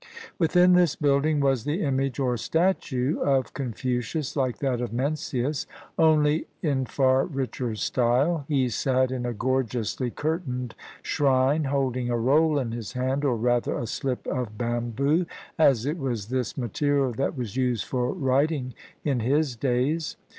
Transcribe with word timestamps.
Within 0.39 0.73
this 0.73 0.95
building 0.95 1.39
was 1.41 1.63
the 1.63 1.83
image 1.83 2.17
or 2.19 2.35
statue 2.35 3.19
of 3.19 3.53
Con 3.53 3.71
fucius, 3.71 4.35
like 4.35 4.57
that 4.57 4.81
of 4.81 4.91
Mencius, 4.91 5.67
only 5.95 6.47
in 6.63 6.87
far 6.87 7.23
richer 7.27 7.75
style; 7.75 8.43
he 8.47 8.67
sat 8.67 9.11
in 9.11 9.27
a 9.27 9.33
gorgeously 9.35 10.09
curtained 10.09 10.73
shrine 11.03 11.65
holding 11.65 12.09
a 12.09 12.17
roll 12.17 12.57
in 12.57 12.71
his 12.71 12.93
hand, 12.93 13.23
or 13.23 13.35
rather, 13.37 13.77
a 13.77 13.85
slip 13.85 14.25
of 14.25 14.57
bamboo, 14.57 15.27
as 15.59 15.85
it 15.85 15.99
was 15.99 16.29
this 16.29 16.57
material 16.57 17.11
that 17.11 17.37
was 17.37 17.55
used 17.55 17.85
for 17.85 18.11
writing 18.11 18.73
in 19.03 19.19
his 19.19 19.55
days. 19.55 20.17